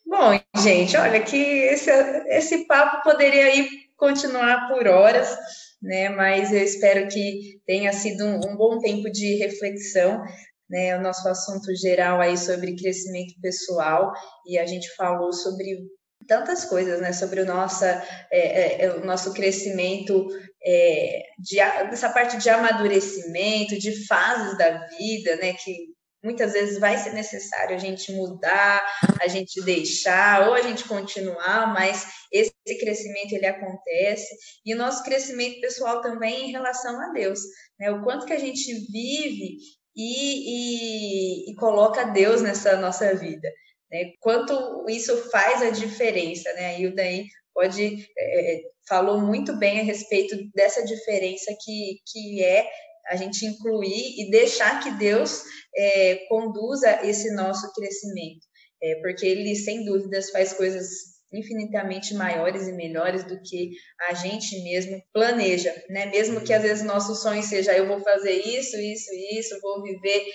[0.05, 1.89] Bom, gente, olha que esse,
[2.27, 5.35] esse papo poderia ir continuar por horas,
[5.81, 6.09] né?
[6.09, 10.23] Mas eu espero que tenha sido um, um bom tempo de reflexão,
[10.69, 10.95] né?
[10.97, 14.13] O nosso assunto geral aí sobre crescimento pessoal
[14.47, 15.79] e a gente falou sobre
[16.27, 17.11] tantas coisas, né?
[17.11, 17.87] Sobre o, nossa,
[18.31, 20.27] é, é, é o nosso crescimento,
[20.63, 21.55] é, de,
[21.89, 25.53] dessa parte de amadurecimento, de fases da vida, né?
[25.53, 25.94] Que
[26.25, 28.83] muitas vezes vai ser necessário a gente mudar,
[29.21, 35.03] a gente deixar ou a gente continuar, mas esse crescimento ele acontece e o nosso
[35.03, 37.39] crescimento pessoal também em relação a Deus,
[37.79, 37.91] né?
[37.91, 39.59] O quanto que a gente vive
[39.95, 43.47] e, e, e coloca Deus nessa nossa vida,
[43.91, 44.11] né?
[44.19, 46.81] Quanto isso faz a diferença, né?
[46.81, 52.67] E o daí pode é, falou muito bem a respeito dessa diferença que, que é
[53.07, 55.43] a gente incluir e deixar que Deus
[55.75, 58.45] é, conduza esse nosso crescimento,
[58.81, 63.71] é, porque Ele, sem dúvidas, faz coisas infinitamente maiores e melhores do que
[64.09, 66.05] a gente mesmo planeja, né?
[66.07, 70.25] Mesmo que às vezes nosso sonho seja eu vou fazer isso, isso, isso, vou viver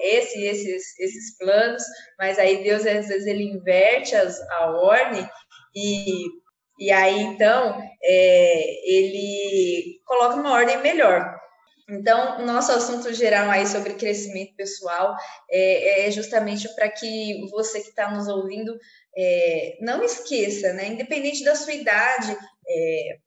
[0.00, 1.82] esse, esses, esses planos,
[2.18, 5.28] mas aí Deus às vezes ele inverte as, a ordem
[5.74, 6.24] e
[6.78, 11.24] e aí então é, ele coloca uma ordem melhor.
[11.88, 15.16] Então, o nosso assunto geral aí sobre crescimento pessoal
[15.48, 18.76] é, é justamente para que você que está nos ouvindo
[19.16, 20.88] é, não esqueça, né?
[20.88, 22.36] Independente da sua idade,
[22.68, 23.18] é,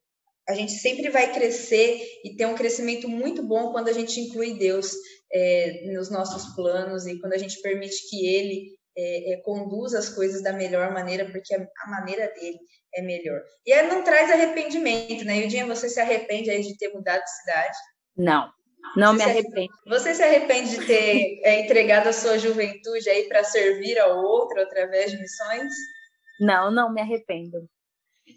[0.46, 4.58] a gente sempre vai crescer e ter um crescimento muito bom quando a gente inclui
[4.58, 4.94] Deus
[5.32, 10.08] é, nos nossos planos e quando a gente permite que Ele é, é, conduza as
[10.08, 12.58] coisas da melhor maneira, porque a, a maneira dele
[12.94, 13.40] é melhor.
[13.64, 15.38] E aí não traz arrependimento, né?
[15.38, 17.76] Ildinha, você se arrepende aí de ter mudado de cidade?
[18.16, 18.50] Não,
[18.96, 19.72] não você me arrependo.
[19.86, 24.60] Você se arrepende de ter é, entregado a sua juventude aí para servir ao outro
[24.60, 25.72] através de missões?
[26.40, 27.68] Não, não me arrependo.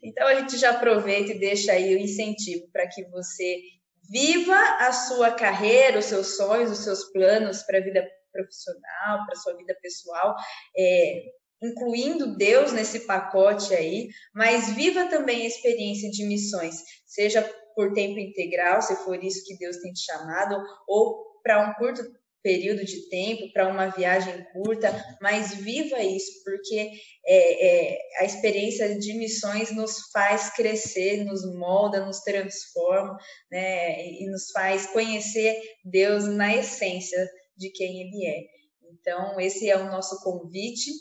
[0.04, 3.62] Então a gente já aproveita e deixa aí o incentivo para que você
[4.10, 9.34] viva a sua carreira, os seus sonhos, os seus planos para a vida profissional, para
[9.34, 10.36] a sua vida pessoal,
[10.76, 11.24] é,
[11.62, 18.20] incluindo Deus nesse pacote aí, mas viva também a experiência de missões, seja por tempo
[18.20, 22.04] integral, se for isso que Deus tem te chamado, ou para um curto
[22.44, 26.92] período de tempo, para uma viagem curta, mas viva isso, porque
[27.26, 33.18] é, é, a experiência de missões nos faz crescer, nos molda, nos transforma,
[33.50, 38.54] né, e nos faz conhecer Deus na essência de quem Ele é.
[38.92, 40.92] Então, esse é o nosso convite.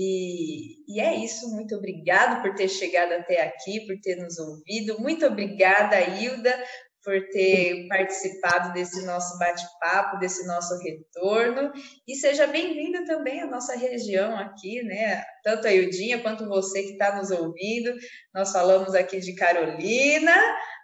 [0.00, 5.00] E, e, é isso, muito obrigado por ter chegado até aqui, por ter nos ouvido.
[5.00, 6.56] Muito obrigada, Hilda,
[7.02, 11.72] por ter participado desse nosso bate-papo, desse nosso retorno.
[12.06, 15.24] E seja bem-vinda também à nossa região aqui, né?
[15.42, 17.92] Tanto a Hildinha quanto você que está nos ouvindo.
[18.32, 20.36] Nós falamos aqui de Carolina,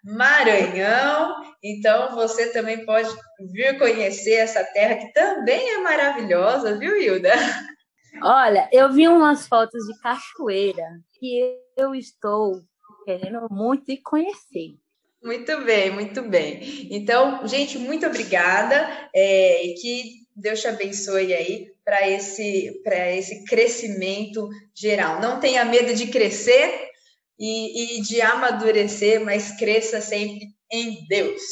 [0.03, 1.37] Maranhão.
[1.63, 3.11] Então você também pode
[3.53, 7.31] vir conhecer essa terra que também é maravilhosa, viu, Hilda?
[8.23, 12.63] Olha, eu vi umas fotos de cachoeira que eu estou
[13.05, 14.77] querendo muito conhecer.
[15.23, 16.89] Muito bem, muito bem.
[16.91, 24.49] Então, gente, muito obrigada é, e que Deus te abençoe aí para esse, esse crescimento
[24.75, 25.21] geral.
[25.21, 26.91] Não tenha medo de crescer
[27.39, 31.43] e, e de amadurecer, mas cresça sempre em Deus.